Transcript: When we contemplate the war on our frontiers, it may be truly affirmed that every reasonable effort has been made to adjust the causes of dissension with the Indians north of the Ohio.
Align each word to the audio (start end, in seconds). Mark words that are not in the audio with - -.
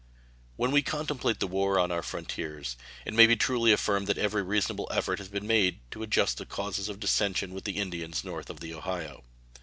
When 0.55 0.71
we 0.71 0.81
contemplate 0.81 1.39
the 1.39 1.45
war 1.45 1.77
on 1.77 1.91
our 1.91 2.01
frontiers, 2.01 2.75
it 3.05 3.13
may 3.13 3.27
be 3.27 3.35
truly 3.35 3.71
affirmed 3.71 4.07
that 4.07 4.17
every 4.17 4.41
reasonable 4.41 4.87
effort 4.89 5.19
has 5.19 5.27
been 5.29 5.45
made 5.45 5.77
to 5.91 6.01
adjust 6.01 6.39
the 6.39 6.45
causes 6.47 6.89
of 6.89 6.99
dissension 6.99 7.53
with 7.53 7.65
the 7.65 7.77
Indians 7.77 8.23
north 8.23 8.49
of 8.49 8.61
the 8.61 8.73
Ohio. 8.73 9.23